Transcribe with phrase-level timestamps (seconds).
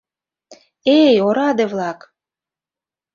[1.01, 1.99] Эй, ораде-влак!..